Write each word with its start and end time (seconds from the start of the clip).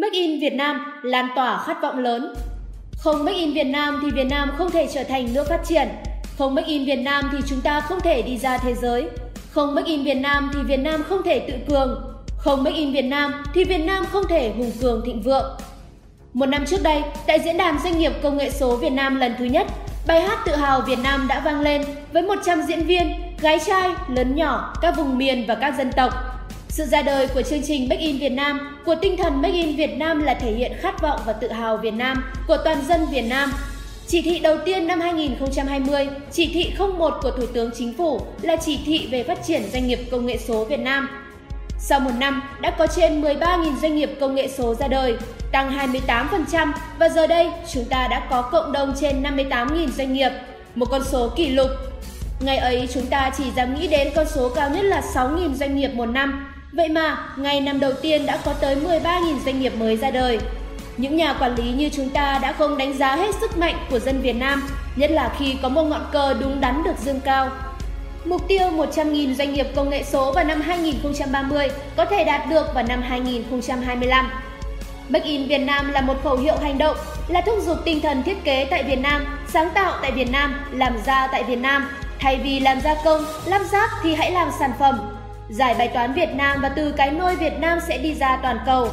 Make 0.00 0.18
in 0.18 0.40
Việt 0.40 0.52
Nam 0.52 0.80
lan 1.02 1.28
tỏa 1.36 1.64
khát 1.66 1.82
vọng 1.82 1.98
lớn. 1.98 2.34
Không 2.96 3.24
Make 3.24 3.38
in 3.38 3.52
Việt 3.52 3.64
Nam 3.64 4.00
thì 4.02 4.10
Việt 4.10 4.26
Nam 4.30 4.50
không 4.58 4.70
thể 4.70 4.88
trở 4.94 5.04
thành 5.04 5.34
nước 5.34 5.48
phát 5.48 5.60
triển. 5.64 5.88
Không 6.38 6.54
Make 6.54 6.68
in 6.68 6.84
Việt 6.84 6.96
Nam 6.96 7.28
thì 7.32 7.38
chúng 7.46 7.60
ta 7.60 7.80
không 7.80 8.00
thể 8.00 8.22
đi 8.22 8.38
ra 8.38 8.58
thế 8.58 8.74
giới. 8.74 9.08
Không 9.50 9.74
Make 9.74 9.88
in 9.88 10.04
Việt 10.04 10.14
Nam 10.14 10.50
thì 10.54 10.60
Việt 10.62 10.76
Nam 10.76 11.02
không 11.08 11.22
thể 11.22 11.38
tự 11.38 11.54
cường. 11.68 12.12
Không 12.38 12.62
Make 12.62 12.76
in 12.76 12.92
Việt 12.92 13.02
Nam 13.02 13.32
thì 13.54 13.64
Việt 13.64 13.78
Nam 13.78 14.04
không 14.12 14.24
thể 14.28 14.52
hùng 14.58 14.72
cường 14.80 15.02
thịnh 15.06 15.22
vượng. 15.22 15.56
Một 16.32 16.46
năm 16.46 16.66
trước 16.66 16.82
đây, 16.82 17.02
tại 17.26 17.40
Diễn 17.40 17.56
đàn 17.56 17.78
Doanh 17.84 17.98
nghiệp 17.98 18.12
Công 18.22 18.36
nghệ 18.36 18.50
số 18.50 18.76
Việt 18.76 18.92
Nam 18.92 19.16
lần 19.16 19.34
thứ 19.38 19.44
nhất, 19.44 19.66
bài 20.06 20.20
hát 20.20 20.38
tự 20.46 20.54
hào 20.54 20.80
Việt 20.80 20.98
Nam 21.02 21.26
đã 21.28 21.40
vang 21.40 21.60
lên 21.60 21.84
với 22.12 22.22
100 22.22 22.62
diễn 22.62 22.86
viên, 22.86 23.12
gái 23.40 23.58
trai, 23.66 23.90
lớn 24.08 24.36
nhỏ, 24.36 24.74
các 24.82 24.96
vùng 24.96 25.18
miền 25.18 25.44
và 25.48 25.54
các 25.54 25.74
dân 25.78 25.92
tộc 25.92 26.39
sự 26.70 26.84
ra 26.84 27.02
đời 27.02 27.26
của 27.26 27.42
chương 27.42 27.62
trình 27.62 27.88
Make 27.88 28.02
in 28.02 28.18
Việt 28.18 28.32
Nam, 28.32 28.78
của 28.84 28.94
tinh 28.94 29.16
thần 29.16 29.42
Make 29.42 29.54
in 29.54 29.76
Việt 29.76 29.96
Nam 29.96 30.22
là 30.22 30.34
thể 30.34 30.52
hiện 30.52 30.72
khát 30.80 31.02
vọng 31.02 31.20
và 31.26 31.32
tự 31.32 31.52
hào 31.52 31.76
Việt 31.76 31.94
Nam 31.94 32.24
của 32.46 32.56
toàn 32.64 32.84
dân 32.88 33.06
Việt 33.10 33.22
Nam. 33.22 33.52
Chỉ 34.06 34.22
thị 34.22 34.38
đầu 34.38 34.56
tiên 34.64 34.86
năm 34.86 35.00
2020, 35.00 36.08
chỉ 36.32 36.50
thị 36.54 36.72
01 36.98 37.14
của 37.22 37.30
Thủ 37.30 37.46
tướng 37.46 37.70
Chính 37.78 37.94
phủ 37.98 38.20
là 38.42 38.56
chỉ 38.56 38.78
thị 38.86 39.08
về 39.10 39.22
phát 39.22 39.38
triển 39.46 39.62
doanh 39.72 39.86
nghiệp 39.86 39.98
công 40.10 40.26
nghệ 40.26 40.38
số 40.48 40.64
Việt 40.64 40.80
Nam. 40.80 41.08
Sau 41.78 42.00
một 42.00 42.10
năm, 42.18 42.42
đã 42.60 42.70
có 42.70 42.86
trên 42.86 43.22
13.000 43.22 43.76
doanh 43.82 43.96
nghiệp 43.96 44.10
công 44.20 44.34
nghệ 44.34 44.48
số 44.48 44.74
ra 44.74 44.88
đời, 44.88 45.16
tăng 45.52 45.94
28% 45.96 46.72
và 46.98 47.08
giờ 47.08 47.26
đây 47.26 47.50
chúng 47.72 47.84
ta 47.84 48.08
đã 48.10 48.26
có 48.30 48.42
cộng 48.42 48.72
đồng 48.72 48.94
trên 49.00 49.22
58.000 49.22 49.88
doanh 49.88 50.12
nghiệp, 50.12 50.30
một 50.74 50.86
con 50.90 51.04
số 51.04 51.28
kỷ 51.36 51.48
lục. 51.48 51.70
Ngày 52.40 52.56
ấy 52.56 52.88
chúng 52.94 53.06
ta 53.06 53.30
chỉ 53.38 53.44
dám 53.56 53.74
nghĩ 53.74 53.86
đến 53.86 54.08
con 54.14 54.26
số 54.28 54.48
cao 54.48 54.70
nhất 54.70 54.84
là 54.84 55.02
6.000 55.14 55.54
doanh 55.54 55.76
nghiệp 55.76 55.88
một 55.88 56.06
năm, 56.06 56.46
Vậy 56.72 56.88
mà, 56.88 57.18
ngày 57.36 57.60
năm 57.60 57.80
đầu 57.80 57.92
tiên 58.02 58.26
đã 58.26 58.38
có 58.44 58.52
tới 58.52 58.76
13.000 58.76 59.38
doanh 59.44 59.60
nghiệp 59.60 59.72
mới 59.78 59.96
ra 59.96 60.10
đời. 60.10 60.38
Những 60.96 61.16
nhà 61.16 61.32
quản 61.32 61.54
lý 61.54 61.72
như 61.72 61.90
chúng 61.92 62.10
ta 62.10 62.38
đã 62.42 62.52
không 62.52 62.78
đánh 62.78 62.98
giá 62.98 63.16
hết 63.16 63.34
sức 63.40 63.58
mạnh 63.58 63.74
của 63.90 63.98
dân 63.98 64.20
Việt 64.20 64.32
Nam, 64.32 64.68
nhất 64.96 65.10
là 65.10 65.34
khi 65.38 65.56
có 65.62 65.68
một 65.68 65.82
ngọn 65.82 66.06
cờ 66.12 66.34
đúng 66.34 66.60
đắn 66.60 66.82
được 66.82 66.98
dương 66.98 67.20
cao. 67.20 67.50
Mục 68.24 68.48
tiêu 68.48 68.68
100.000 68.70 69.34
doanh 69.34 69.54
nghiệp 69.54 69.66
công 69.76 69.90
nghệ 69.90 70.04
số 70.04 70.32
vào 70.32 70.44
năm 70.44 70.60
2030 70.60 71.68
có 71.96 72.04
thể 72.04 72.24
đạt 72.24 72.48
được 72.50 72.74
vào 72.74 72.84
năm 72.84 73.02
2025. 73.02 74.30
Make 75.08 75.24
in 75.24 75.48
Việt 75.48 75.58
Nam 75.58 75.92
là 75.92 76.00
một 76.00 76.14
khẩu 76.24 76.36
hiệu 76.36 76.56
hành 76.62 76.78
động, 76.78 76.96
là 77.28 77.40
thúc 77.40 77.58
giục 77.62 77.76
tinh 77.84 78.00
thần 78.00 78.22
thiết 78.22 78.44
kế 78.44 78.64
tại 78.64 78.82
Việt 78.82 78.98
Nam, 78.98 79.38
sáng 79.48 79.70
tạo 79.74 79.98
tại 80.02 80.12
Việt 80.12 80.30
Nam, 80.30 80.60
làm 80.72 80.98
ra 81.06 81.26
tại 81.32 81.42
Việt 81.42 81.58
Nam. 81.58 81.88
Thay 82.18 82.36
vì 82.36 82.60
làm 82.60 82.80
gia 82.80 82.94
công, 83.04 83.24
lắp 83.46 83.62
ráp 83.72 83.90
thì 84.02 84.14
hãy 84.14 84.30
làm 84.30 84.48
sản 84.58 84.70
phẩm, 84.78 85.19
Giải 85.50 85.74
bài 85.74 85.88
toán 85.88 86.12
Việt 86.12 86.34
Nam 86.34 86.60
và 86.62 86.68
từ 86.68 86.92
cái 86.92 87.10
nôi 87.10 87.36
Việt 87.36 87.58
Nam 87.60 87.78
sẽ 87.88 87.98
đi 87.98 88.14
ra 88.14 88.38
toàn 88.42 88.58
cầu. 88.66 88.88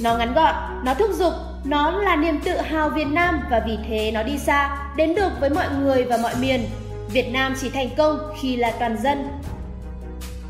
Nó 0.00 0.16
ngắn 0.16 0.34
gọn, 0.34 0.54
nó 0.84 0.94
thúc 0.94 1.10
giục, 1.12 1.32
nó 1.64 1.90
là 1.90 2.16
niềm 2.16 2.40
tự 2.40 2.56
hào 2.56 2.90
Việt 2.90 3.06
Nam 3.06 3.40
và 3.50 3.60
vì 3.66 3.78
thế 3.88 4.10
nó 4.14 4.22
đi 4.22 4.38
xa, 4.38 4.78
đến 4.96 5.14
được 5.14 5.30
với 5.40 5.50
mọi 5.50 5.66
người 5.80 6.04
và 6.04 6.16
mọi 6.16 6.34
miền. 6.40 6.64
Việt 7.08 7.32
Nam 7.32 7.54
chỉ 7.60 7.70
thành 7.70 7.88
công 7.96 8.18
khi 8.40 8.56
là 8.56 8.70
toàn 8.78 8.96
dân. 9.02 9.28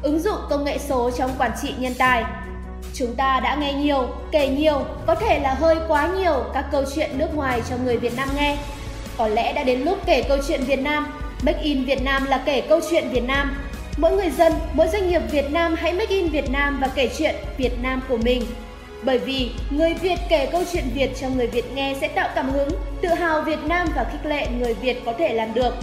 Ứng 0.03 0.21
dụng 0.21 0.39
công 0.51 0.65
nghệ 0.65 0.79
số 0.79 1.11
trong 1.11 1.31
quản 1.39 1.51
trị 1.63 1.75
nhân 1.79 1.95
tài 1.99 2.25
Chúng 2.95 3.15
ta 3.15 3.41
đã 3.41 3.55
nghe 3.55 3.73
nhiều, 3.73 4.09
kể 4.33 4.49
nhiều, 4.49 4.81
có 5.07 5.15
thể 5.15 5.39
là 5.39 5.55
hơi 5.55 5.77
quá 5.89 6.09
nhiều 6.09 6.45
các 6.55 6.65
câu 6.73 6.85
chuyện 6.95 7.11
nước 7.19 7.35
ngoài 7.35 7.63
cho 7.71 7.77
người 7.85 7.97
Việt 7.97 8.17
Nam 8.17 8.29
nghe. 8.37 8.59
Có 9.19 9.29
lẽ 9.29 9.53
đã 9.53 9.65
đến 9.65 9.81
lúc 9.81 9.99
kể 10.07 10.23
câu 10.29 10.39
chuyện 10.49 10.61
Việt 10.65 10.81
Nam. 10.81 11.07
Make 11.43 11.61
in 11.63 11.85
Việt 11.85 12.03
Nam 12.03 12.25
là 12.25 12.39
kể 12.45 12.61
câu 12.61 12.81
chuyện 12.91 13.09
Việt 13.09 13.25
Nam 13.25 13.57
Mỗi 13.97 14.13
người 14.13 14.31
dân, 14.31 14.53
mỗi 14.73 14.89
doanh 14.89 15.09
nghiệp 15.09 15.23
Việt 15.31 15.53
Nam 15.53 15.75
hãy 15.79 15.93
make 15.93 16.15
in 16.15 16.29
Việt 16.29 16.51
Nam 16.51 16.79
và 16.81 16.89
kể 16.95 17.11
chuyện 17.19 17.35
Việt 17.57 17.83
Nam 17.83 18.03
của 18.09 18.17
mình. 18.17 18.43
Bởi 19.03 19.19
vì 19.19 19.51
người 19.71 19.95
Việt 19.95 20.19
kể 20.29 20.49
câu 20.53 20.63
chuyện 20.73 20.85
Việt 20.95 21.11
cho 21.21 21.29
người 21.29 21.47
Việt 21.47 21.65
nghe 21.75 21.97
sẽ 22.01 22.09
tạo 22.09 22.29
cảm 22.35 22.51
hứng, 22.51 22.69
tự 23.01 23.09
hào 23.09 23.43
Việt 23.43 23.59
Nam 23.65 23.89
và 23.97 24.05
khích 24.13 24.27
lệ 24.27 24.47
người 24.59 24.75
Việt 24.75 25.03
có 25.07 25.13
thể 25.19 25.35
làm 25.35 25.55
được. 25.55 25.75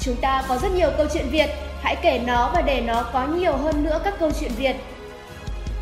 Chúng 0.00 0.16
ta 0.16 0.44
có 0.48 0.58
rất 0.58 0.68
nhiều 0.74 0.90
câu 0.96 1.06
chuyện 1.14 1.26
Việt, 1.30 1.50
hãy 1.82 1.96
kể 2.02 2.20
nó 2.26 2.50
và 2.54 2.62
để 2.62 2.80
nó 2.80 3.10
có 3.12 3.26
nhiều 3.26 3.56
hơn 3.56 3.84
nữa 3.84 4.00
các 4.04 4.14
câu 4.20 4.30
chuyện 4.40 4.52
Việt. 4.56 4.76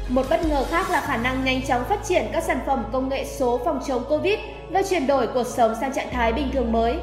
Một 0.09 0.27
bất 0.31 0.47
ngờ 0.47 0.65
khác 0.71 0.91
là 0.91 1.01
khả 1.01 1.17
năng 1.17 1.45
nhanh 1.45 1.63
chóng 1.63 1.85
phát 1.89 2.01
triển 2.09 2.25
các 2.33 2.45
sản 2.45 2.61
phẩm 2.67 2.85
công 2.93 3.09
nghệ 3.09 3.25
số 3.25 3.61
phòng 3.65 3.81
chống 3.89 4.05
Covid 4.09 4.39
và 4.71 4.83
chuyển 4.91 5.07
đổi 5.07 5.27
cuộc 5.27 5.47
sống 5.47 5.75
sang 5.81 5.93
trạng 5.95 6.11
thái 6.13 6.33
bình 6.33 6.51
thường 6.53 6.73
mới. 6.73 6.95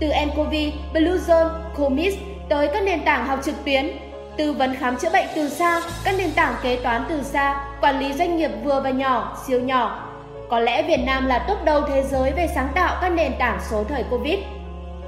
Từ 0.00 0.06
nCoV, 0.26 0.54
Bluezone, 0.94 1.48
Comis 1.76 2.14
tới 2.48 2.68
các 2.72 2.82
nền 2.82 3.04
tảng 3.04 3.26
học 3.26 3.38
trực 3.44 3.64
tuyến, 3.64 3.90
tư 4.36 4.52
vấn 4.52 4.74
khám 4.74 4.96
chữa 4.96 5.10
bệnh 5.10 5.26
từ 5.34 5.48
xa, 5.48 5.80
các 6.04 6.14
nền 6.18 6.30
tảng 6.32 6.54
kế 6.62 6.76
toán 6.76 7.04
từ 7.08 7.22
xa, 7.22 7.64
quản 7.80 7.98
lý 7.98 8.12
doanh 8.12 8.36
nghiệp 8.36 8.50
vừa 8.64 8.80
và 8.80 8.90
nhỏ, 8.90 9.38
siêu 9.46 9.60
nhỏ. 9.60 10.08
Có 10.50 10.60
lẽ 10.60 10.82
Việt 10.82 11.00
Nam 11.06 11.26
là 11.26 11.38
top 11.38 11.64
đầu 11.64 11.82
thế 11.88 12.02
giới 12.02 12.32
về 12.32 12.48
sáng 12.54 12.68
tạo 12.74 12.98
các 13.00 13.08
nền 13.08 13.32
tảng 13.38 13.58
số 13.70 13.84
thời 13.84 14.04
Covid. 14.10 14.38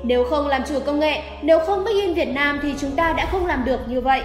Nếu 0.02 0.24
không 0.24 0.46
làm 0.46 0.62
chủ 0.64 0.78
công 0.86 1.00
nghệ, 1.00 1.22
nếu 1.42 1.58
không 1.58 1.84
Make 1.84 2.00
in 2.00 2.14
Việt 2.14 2.28
Nam 2.28 2.60
thì 2.62 2.74
chúng 2.80 2.96
ta 2.96 3.12
đã 3.12 3.26
không 3.32 3.46
làm 3.46 3.64
được 3.64 3.80
như 3.88 4.00
vậy. 4.00 4.22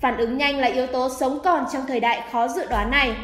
Phản 0.00 0.16
ứng 0.16 0.38
nhanh 0.38 0.58
là 0.58 0.68
yếu 0.68 0.86
tố 0.86 1.08
sống 1.20 1.38
còn 1.44 1.64
trong 1.72 1.82
thời 1.88 2.00
đại 2.00 2.22
khó 2.32 2.48
dự 2.48 2.66
đoán 2.66 2.90
này. 2.90 3.14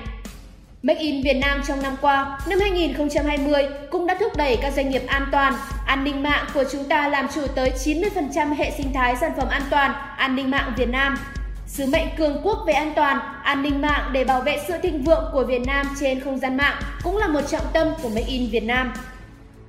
Make 0.83 1.01
in 1.01 1.23
Việt 1.23 1.35
Nam 1.35 1.63
trong 1.69 1.83
năm 1.83 1.97
qua, 2.01 2.39
năm 2.47 2.61
2020 2.61 3.67
cũng 3.91 4.07
đã 4.07 4.17
thúc 4.21 4.37
đẩy 4.37 4.57
các 4.57 4.73
doanh 4.73 4.91
nghiệp 4.91 5.03
an 5.07 5.27
toàn. 5.33 5.55
An 5.87 6.05
ninh 6.05 6.23
mạng 6.23 6.47
của 6.55 6.65
chúng 6.73 6.85
ta 6.85 7.09
làm 7.09 7.29
chủ 7.35 7.47
tới 7.55 7.73
90% 7.85 8.55
hệ 8.55 8.71
sinh 8.71 8.93
thái 8.93 9.17
sản 9.17 9.33
phẩm 9.37 9.49
an 9.49 9.63
toàn, 9.71 9.93
an 10.17 10.37
ninh 10.37 10.51
mạng 10.51 10.73
Việt 10.77 10.89
Nam. 10.89 11.19
Sứ 11.67 11.87
mệnh 11.87 12.07
cường 12.19 12.41
quốc 12.43 12.59
về 12.67 12.73
an 12.73 12.93
toàn, 12.97 13.19
an 13.43 13.63
ninh 13.63 13.81
mạng 13.81 14.11
để 14.13 14.25
bảo 14.25 14.41
vệ 14.41 14.59
sự 14.69 14.75
thịnh 14.83 15.03
vượng 15.03 15.25
của 15.33 15.45
Việt 15.45 15.67
Nam 15.67 15.87
trên 16.01 16.21
không 16.21 16.39
gian 16.39 16.57
mạng 16.57 16.77
cũng 17.03 17.17
là 17.17 17.29
một 17.29 17.43
trọng 17.51 17.67
tâm 17.73 17.89
của 18.03 18.09
Make 18.09 18.27
in 18.27 18.51
Việt 18.51 18.65
Nam. 18.65 18.93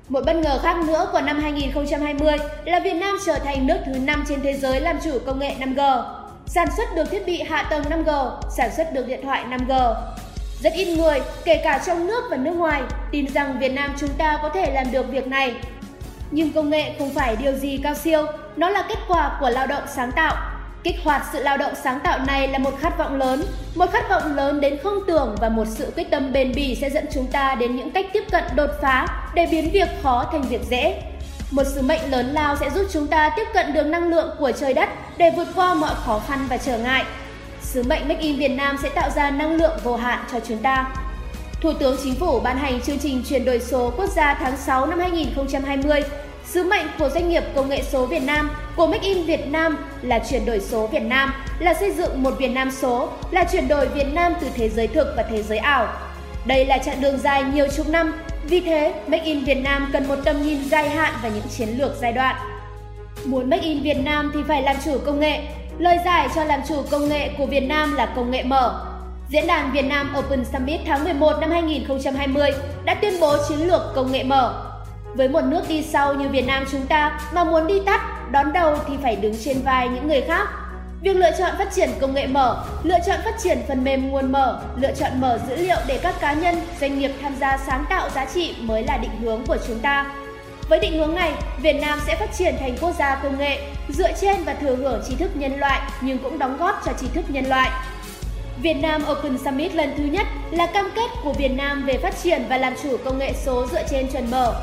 Một 0.10 0.22
bất 0.26 0.36
ngờ 0.36 0.60
khác 0.64 0.78
nữa 0.88 1.10
của 1.12 1.22
năm 1.22 1.40
2020 1.40 2.38
là 2.66 2.80
Việt 2.80 2.94
Nam 2.94 3.18
trở 3.26 3.40
thành 3.40 3.68
nước 3.68 3.78
thứ 3.86 3.94
5 3.94 4.24
trên 4.30 4.42
thế 4.42 4.54
giới 4.54 4.82
làm 4.82 4.98
chủ 5.04 5.20
công 5.26 5.40
nghệ 5.40 5.56
5G. 5.60 6.04
Sản 6.46 6.68
xuất 6.78 6.96
được 6.96 7.12
thiết 7.12 7.26
bị 7.26 7.42
hạ 7.42 7.68
tầng 7.70 7.84
5G, 7.84 8.32
sản 8.58 8.70
xuất 8.78 8.94
được 8.94 9.08
điện 9.08 9.20
thoại 9.24 9.46
5G. 9.50 9.94
Rất 10.64 10.74
ít 10.74 10.98
người, 10.98 11.22
kể 11.46 11.62
cả 11.64 11.82
trong 11.86 12.08
nước 12.08 12.24
và 12.30 12.38
nước 12.38 12.52
ngoài, 12.52 12.82
tin 13.12 13.28
rằng 13.34 13.60
Việt 13.60 13.70
Nam 13.70 13.94
chúng 14.00 14.10
ta 14.18 14.40
có 14.42 14.50
thể 14.50 14.72
làm 14.74 14.92
được 14.92 15.12
việc 15.12 15.28
này. 15.28 15.56
Nhưng 16.32 16.54
công 16.54 16.70
nghệ 16.70 16.96
không 17.00 17.10
phải 17.10 17.36
điều 17.36 17.54
gì 17.54 17.80
cao 17.84 17.94
siêu, 17.94 18.26
nó 18.56 18.70
là 18.70 18.86
kết 18.90 19.00
quả 19.08 19.38
của 19.40 19.50
lao 19.50 19.68
động 19.68 19.84
sáng 19.96 20.12
tạo. 20.12 20.36
Kích 20.84 20.96
hoạt 21.04 21.26
sự 21.34 21.44
lao 21.44 21.58
động 21.58 21.74
sáng 21.84 22.00
tạo 22.00 22.20
này 22.28 22.48
là 22.48 22.58
một 22.58 22.74
khát 22.80 22.98
vọng 22.98 23.16
lớn, 23.16 23.44
một 23.76 23.92
khát 23.92 24.10
vọng 24.10 24.36
lớn 24.36 24.62
đến 24.62 24.78
không 24.84 25.00
tưởng 25.08 25.36
và 25.42 25.50
một 25.50 25.68
sự 25.68 25.92
quyết 25.96 26.12
tâm 26.12 26.34
bền 26.34 26.52
bỉ 26.56 26.76
sẽ 26.76 26.90
dẫn 26.90 27.06
chúng 27.14 27.28
ta 27.28 27.56
đến 27.56 27.76
những 27.76 27.92
cách 27.92 28.06
tiếp 28.14 28.24
cận 28.32 28.44
đột 28.56 28.70
phá 28.82 29.08
để 29.34 29.48
biến 29.52 29.70
việc 29.72 29.90
khó 30.04 30.26
thành 30.32 30.42
việc 30.42 30.62
dễ. 30.70 31.02
Một 31.52 31.64
sứ 31.76 31.82
mệnh 31.82 32.12
lớn 32.12 32.26
lao 32.26 32.56
sẽ 32.56 32.70
giúp 32.70 32.86
chúng 32.92 33.08
ta 33.08 33.30
tiếp 33.36 33.48
cận 33.54 33.74
được 33.74 33.86
năng 33.86 34.10
lượng 34.10 34.36
của 34.40 34.52
trời 34.52 34.74
đất 34.74 34.90
để 35.18 35.32
vượt 35.36 35.48
qua 35.56 35.74
mọi 35.74 35.96
khó 36.06 36.22
khăn 36.28 36.46
và 36.50 36.58
trở 36.58 36.78
ngại, 36.78 37.04
sứ 37.62 37.84
mệnh 37.84 38.08
Make 38.08 38.22
in 38.22 38.36
Việt 38.36 38.48
Nam 38.48 38.78
sẽ 38.84 38.90
tạo 38.90 39.10
ra 39.10 39.32
năng 39.32 39.56
lượng 39.56 39.80
vô 39.84 39.96
hạn 39.96 40.20
cho 40.32 40.40
chúng 40.48 40.58
ta. 40.58 40.94
Thủ 41.62 41.74
tướng 41.74 41.98
Chính 42.04 42.16
phủ 42.16 42.40
ban 42.40 42.58
hành 42.58 42.82
chương 42.82 43.00
trình 43.00 43.24
chuyển 43.30 43.46
đổi 43.46 43.60
số 43.60 43.94
quốc 43.98 44.10
gia 44.10 44.34
tháng 44.34 44.58
6 44.58 44.86
năm 44.86 45.00
2020. 45.00 46.02
Sứ 46.46 46.64
mệnh 46.64 46.86
của 47.00 47.10
doanh 47.10 47.30
nghiệp 47.30 47.44
công 47.56 47.70
nghệ 47.70 47.84
số 47.92 48.06
Việt 48.06 48.24
Nam, 48.24 48.50
của 48.76 48.88
Make 48.88 49.08
in 49.08 49.26
Việt 49.26 49.48
Nam 49.48 49.78
là 50.02 50.20
chuyển 50.30 50.46
đổi 50.46 50.60
số 50.60 50.88
Việt 50.88 51.04
Nam, 51.04 51.34
là 51.60 51.74
xây 51.74 51.92
dựng 51.92 52.24
một 52.24 52.32
Việt 52.40 52.48
Nam 52.48 52.72
số, 52.72 53.10
là 53.32 53.44
chuyển 53.52 53.68
đổi 53.68 53.88
Việt 53.88 54.14
Nam 54.14 54.34
từ 54.42 54.48
thế 54.56 54.70
giới 54.70 54.88
thực 54.88 55.14
và 55.18 55.24
thế 55.24 55.44
giới 55.44 55.58
ảo. 55.58 55.88
Đây 56.46 56.66
là 56.66 56.78
chặng 56.78 57.02
đường 57.02 57.18
dài 57.18 57.44
nhiều 57.44 57.68
chục 57.78 57.90
năm, 57.90 58.14
vì 58.44 58.60
thế 58.60 58.94
Make 59.08 59.24
in 59.24 59.44
Việt 59.44 59.62
Nam 59.64 59.90
cần 59.94 60.08
một 60.08 60.16
tầm 60.26 60.42
nhìn 60.44 60.70
dài 60.70 60.90
hạn 60.90 61.14
và 61.24 61.30
những 61.30 61.48
chiến 61.58 61.70
lược 61.78 61.92
giai 62.02 62.14
đoạn. 62.14 62.36
Muốn 63.26 63.50
Make 63.50 63.64
in 63.64 63.82
Việt 63.82 63.98
Nam 64.04 64.32
thì 64.34 64.40
phải 64.48 64.62
làm 64.62 64.76
chủ 64.86 64.98
công 65.06 65.20
nghệ, 65.20 65.42
Lời 65.80 65.98
giải 66.06 66.30
cho 66.36 66.44
làm 66.44 66.62
chủ 66.68 66.84
công 66.92 67.10
nghệ 67.10 67.30
của 67.38 67.46
Việt 67.46 67.60
Nam 67.60 67.96
là 67.96 68.06
công 68.06 68.32
nghệ 68.32 68.44
mở. 68.44 68.86
Diễn 69.30 69.48
đàn 69.48 69.72
Việt 69.72 69.86
Nam 69.86 70.16
Open 70.20 70.46
Summit 70.46 70.82
tháng 70.86 71.04
11 71.04 71.34
năm 71.42 71.52
2020 71.52 72.52
đã 72.84 72.96
tuyên 72.96 73.14
bố 73.20 73.38
chiến 73.50 73.68
lược 73.68 73.82
công 73.96 74.12
nghệ 74.12 74.24
mở. 74.24 74.74
Với 75.16 75.30
một 75.30 75.42
nước 75.44 75.62
đi 75.68 75.84
sau 75.84 76.14
như 76.14 76.30
Việt 76.30 76.48
Nam 76.48 76.66
chúng 76.72 76.88
ta 76.88 77.20
mà 77.34 77.44
muốn 77.44 77.68
đi 77.68 77.82
tắt, 77.86 78.32
đón 78.32 78.54
đầu 78.54 78.76
thì 78.88 78.94
phải 79.04 79.16
đứng 79.16 79.34
trên 79.44 79.62
vai 79.62 79.90
những 79.90 80.08
người 80.08 80.22
khác. 80.22 80.48
Việc 81.02 81.16
lựa 81.16 81.32
chọn 81.40 81.52
phát 81.58 81.72
triển 81.76 81.90
công 82.02 82.14
nghệ 82.14 82.28
mở, 82.28 82.64
lựa 82.84 83.00
chọn 83.08 83.20
phát 83.24 83.36
triển 83.44 83.58
phần 83.68 83.84
mềm 83.84 84.10
nguồn 84.10 84.32
mở, 84.32 84.62
lựa 84.76 84.94
chọn 84.94 85.12
mở 85.22 85.40
dữ 85.50 85.56
liệu 85.56 85.78
để 85.88 86.00
các 86.04 86.16
cá 86.22 86.34
nhân, 86.34 86.56
doanh 86.82 87.00
nghiệp 87.00 87.12
tham 87.22 87.36
gia 87.40 87.58
sáng 87.58 87.86
tạo 87.90 88.10
giá 88.10 88.26
trị 88.26 88.56
mới 88.60 88.84
là 88.84 88.98
định 88.98 89.22
hướng 89.22 89.46
của 89.48 89.58
chúng 89.68 89.80
ta. 89.80 90.06
Với 90.72 90.80
định 90.80 91.00
hướng 91.00 91.16
này, 91.16 91.32
Việt 91.58 91.74
Nam 91.74 92.00
sẽ 92.08 92.16
phát 92.16 92.34
triển 92.38 92.56
thành 92.60 92.78
quốc 92.82 92.92
gia 93.00 93.16
công 93.24 93.40
nghệ, 93.40 93.60
dựa 93.90 94.12
trên 94.22 94.44
và 94.44 94.54
thừa 94.54 94.76
hưởng 94.76 95.02
trí 95.10 95.16
thức 95.16 95.32
nhân 95.36 95.60
loại 95.60 95.82
nhưng 96.02 96.18
cũng 96.18 96.40
đóng 96.40 96.58
góp 96.58 96.82
cho 96.86 96.92
trí 97.00 97.08
thức 97.08 97.26
nhân 97.28 97.46
loại. 97.46 97.70
Việt 98.62 98.74
Nam 98.74 99.04
Open 99.12 99.38
Summit 99.46 99.76
lần 99.76 99.94
thứ 99.98 100.04
nhất 100.04 100.28
là 100.52 100.66
cam 100.66 100.92
kết 100.96 101.08
của 101.24 101.34
Việt 101.34 101.48
Nam 101.48 101.86
về 101.86 101.98
phát 101.98 102.14
triển 102.24 102.44
và 102.50 102.58
làm 102.58 102.74
chủ 102.84 102.98
công 103.06 103.20
nghệ 103.20 103.34
số 103.46 103.68
dựa 103.72 103.84
trên 103.90 104.08
chuẩn 104.12 104.32
mở. 104.32 104.62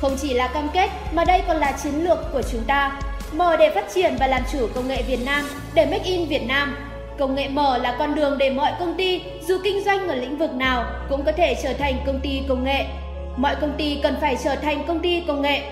Không 0.00 0.16
chỉ 0.22 0.34
là 0.34 0.48
cam 0.48 0.68
kết 0.74 0.90
mà 1.12 1.24
đây 1.24 1.42
còn 1.48 1.56
là 1.56 1.72
chiến 1.82 2.04
lược 2.04 2.18
của 2.32 2.42
chúng 2.52 2.64
ta. 2.64 3.00
Mở 3.32 3.56
để 3.56 3.70
phát 3.74 3.84
triển 3.94 4.16
và 4.20 4.26
làm 4.26 4.42
chủ 4.52 4.68
công 4.74 4.88
nghệ 4.88 5.02
Việt 5.02 5.24
Nam 5.26 5.44
để 5.74 5.86
Make 5.86 6.04
in 6.04 6.28
Việt 6.28 6.46
Nam. 6.46 6.76
Công 7.18 7.34
nghệ 7.34 7.48
mở 7.48 7.78
là 7.78 7.96
con 7.98 8.14
đường 8.14 8.38
để 8.38 8.50
mọi 8.50 8.72
công 8.78 8.94
ty, 8.94 9.22
dù 9.46 9.58
kinh 9.64 9.84
doanh 9.84 10.08
ở 10.08 10.14
lĩnh 10.14 10.38
vực 10.38 10.52
nào, 10.52 10.84
cũng 11.08 11.24
có 11.24 11.32
thể 11.32 11.56
trở 11.62 11.72
thành 11.72 11.94
công 12.06 12.20
ty 12.20 12.42
công 12.48 12.64
nghệ. 12.64 12.84
Mọi 13.36 13.56
công 13.60 13.74
ty 13.78 13.98
cần 14.02 14.16
phải 14.20 14.36
trở 14.44 14.56
thành 14.56 14.84
công 14.86 15.00
ty 15.00 15.22
công 15.26 15.42
nghệ. 15.42 15.62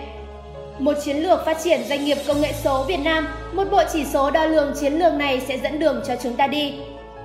Một 0.78 0.92
chiến 1.04 1.16
lược 1.16 1.44
phát 1.44 1.56
triển 1.64 1.80
doanh 1.88 2.04
nghiệp 2.04 2.18
công 2.26 2.40
nghệ 2.40 2.52
số 2.64 2.84
Việt 2.84 3.00
Nam, 3.04 3.28
một 3.52 3.64
bộ 3.70 3.82
chỉ 3.92 4.04
số 4.04 4.30
đo 4.30 4.44
lường 4.44 4.74
chiến 4.80 4.92
lược 4.92 5.14
này 5.14 5.40
sẽ 5.48 5.58
dẫn 5.58 5.78
đường 5.78 6.02
cho 6.06 6.14
chúng 6.22 6.36
ta 6.36 6.46
đi. 6.46 6.74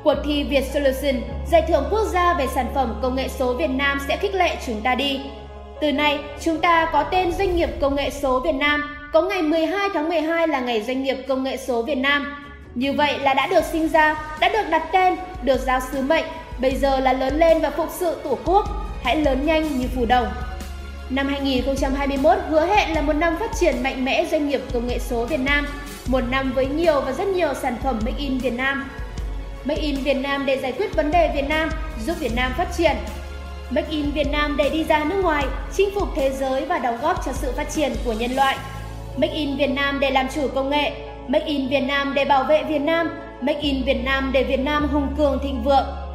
Cuộc 0.04 0.16
thi 0.26 0.44
Việt 0.44 0.64
Solution, 0.74 1.22
giải 1.52 1.64
thưởng 1.68 1.88
quốc 1.92 2.06
gia 2.14 2.34
về 2.34 2.48
sản 2.56 2.66
phẩm 2.76 3.00
công 3.02 3.16
nghệ 3.16 3.28
số 3.28 3.54
Việt 3.54 3.70
Nam 3.70 4.00
sẽ 4.08 4.18
khích 4.18 4.36
lệ 4.36 4.58
chúng 4.66 4.82
ta 4.82 4.96
đi. 4.96 5.20
Từ 5.82 5.92
nay, 5.92 6.20
chúng 6.42 6.58
ta 6.58 6.90
có 6.94 7.04
tên 7.04 7.32
Doanh 7.32 7.56
nghiệp 7.56 7.70
Công 7.82 7.96
nghệ 7.96 8.10
số 8.10 8.40
Việt 8.40 8.56
Nam, 8.56 8.96
có 9.14 9.22
ngày 9.22 9.42
12 9.42 9.90
tháng 9.94 10.10
12 10.10 10.48
là 10.48 10.60
ngày 10.60 10.82
Doanh 10.82 11.04
nghiệp 11.04 11.18
Công 11.28 11.44
nghệ 11.44 11.58
số 11.58 11.82
Việt 11.82 11.98
Nam. 11.98 12.36
Như 12.76 12.94
vậy 12.94 13.20
là 13.20 13.34
đã 13.34 13.48
được 13.48 13.64
sinh 13.72 13.88
ra, 13.88 14.16
đã 14.40 14.50
được 14.50 14.70
đặt 14.70 14.84
tên, 14.92 15.16
được 15.44 15.60
giao 15.60 15.80
sứ 15.92 16.02
mệnh, 16.02 16.26
bây 16.62 16.76
giờ 16.76 17.00
là 17.00 17.14
lớn 17.14 17.40
lên 17.40 17.62
và 17.62 17.70
phục 17.70 17.90
sự 17.92 18.16
Tổ 18.24 18.38
quốc, 18.46 18.66
hãy 19.10 19.22
lớn 19.22 19.46
nhanh 19.46 19.80
như 19.80 19.88
phù 19.96 20.06
đồng. 20.06 20.28
Năm 21.10 21.28
2021 21.28 22.38
hứa 22.50 22.66
hẹn 22.66 22.94
là 22.94 23.02
một 23.02 23.14
năm 23.14 23.36
phát 23.40 23.52
triển 23.60 23.84
mạnh 23.84 24.06
mẽ 24.06 24.26
doanh 24.32 24.50
nghiệp 24.50 24.62
công 24.74 24.88
nghệ 24.88 25.00
số 25.00 25.26
Việt 25.26 25.40
Nam, 25.40 25.68
một 26.08 26.22
năm 26.30 26.52
với 26.56 26.66
nhiều 26.66 27.02
và 27.02 27.12
rất 27.12 27.28
nhiều 27.28 27.54
sản 27.62 27.76
phẩm 27.84 28.00
Make 28.06 28.18
in 28.18 28.38
Việt 28.38 28.54
Nam. 28.54 28.90
Make 29.66 29.82
in 29.82 29.96
Việt 29.96 30.14
Nam 30.14 30.46
để 30.46 30.58
giải 30.58 30.72
quyết 30.72 30.96
vấn 30.96 31.12
đề 31.12 31.32
Việt 31.36 31.50
Nam, 31.50 31.70
giúp 32.06 32.14
Việt 32.20 32.36
Nam 32.36 32.52
phát 32.58 32.68
triển. 32.78 32.96
Make 33.70 33.88
in 33.90 34.12
Việt 34.12 34.32
Nam 34.32 34.58
để 34.58 34.70
đi 34.70 34.84
ra 34.84 35.04
nước 35.04 35.22
ngoài, 35.24 35.46
chinh 35.78 35.90
phục 35.96 36.08
thế 36.16 36.32
giới 36.32 36.66
và 36.66 36.80
đóng 36.80 36.98
góp 37.02 37.26
cho 37.26 37.32
sự 37.34 37.54
phát 37.58 37.70
triển 37.70 37.92
của 38.06 38.14
nhân 38.14 38.32
loại. 38.32 38.58
Make 39.18 39.34
in 39.34 39.58
Việt 39.58 39.70
Nam 39.70 40.00
để 40.00 40.12
làm 40.12 40.28
chủ 40.36 40.48
công 40.56 40.70
nghệ, 40.70 40.92
Make 41.28 41.46
in 41.46 41.70
Việt 41.70 41.82
Nam 41.82 42.14
để 42.14 42.26
bảo 42.26 42.44
vệ 42.44 42.64
Việt 42.64 42.82
Nam, 42.82 43.10
Make 43.42 43.60
in 43.60 43.84
Việt 43.86 44.04
Nam 44.04 44.30
để 44.34 44.44
Việt 44.44 44.60
Nam 44.60 44.88
hùng 44.88 45.14
cường 45.18 45.40
thịnh 45.44 45.64
vượng. 45.64 46.09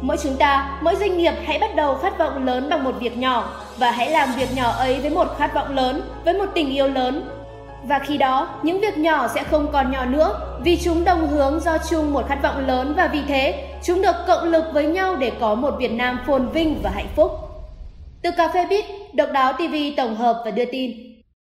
Mỗi 0.00 0.16
chúng 0.22 0.36
ta, 0.36 0.78
mỗi 0.80 0.96
doanh 0.96 1.16
nghiệp 1.18 1.34
hãy 1.44 1.58
bắt 1.58 1.74
đầu 1.76 1.94
khát 1.94 2.18
vọng 2.18 2.46
lớn 2.46 2.68
bằng 2.70 2.84
một 2.84 2.94
việc 3.00 3.18
nhỏ 3.18 3.62
và 3.78 3.90
hãy 3.90 4.10
làm 4.10 4.28
việc 4.36 4.48
nhỏ 4.56 4.70
ấy 4.70 5.00
với 5.00 5.10
một 5.10 5.28
khát 5.38 5.54
vọng 5.54 5.74
lớn, 5.74 6.02
với 6.24 6.34
một 6.34 6.46
tình 6.54 6.70
yêu 6.70 6.88
lớn. 6.88 7.28
Và 7.84 7.98
khi 7.98 8.16
đó, 8.16 8.48
những 8.62 8.80
việc 8.80 8.98
nhỏ 8.98 9.28
sẽ 9.34 9.44
không 9.44 9.72
còn 9.72 9.90
nhỏ 9.90 10.04
nữa 10.04 10.40
vì 10.64 10.78
chúng 10.84 11.04
đồng 11.04 11.28
hướng 11.28 11.60
do 11.60 11.78
chung 11.90 12.12
một 12.12 12.28
khát 12.28 12.42
vọng 12.42 12.66
lớn 12.66 12.94
và 12.96 13.08
vì 13.12 13.20
thế, 13.28 13.68
chúng 13.82 14.02
được 14.02 14.16
cộng 14.26 14.44
lực 14.44 14.64
với 14.72 14.84
nhau 14.84 15.16
để 15.16 15.32
có 15.40 15.54
một 15.54 15.74
Việt 15.78 15.92
Nam 15.92 16.20
phồn 16.26 16.48
vinh 16.48 16.80
và 16.82 16.90
hạnh 16.90 17.08
phúc. 17.16 17.30
Từ 18.22 18.30
Cà 18.36 18.48
phê 18.48 18.66
Bít, 18.70 18.84
Độc 19.12 19.28
đáo 19.32 19.52
TV 19.52 19.74
tổng 19.96 20.16
hợp 20.16 20.42
và 20.44 20.50
đưa 20.50 20.64
tin. 20.64 21.15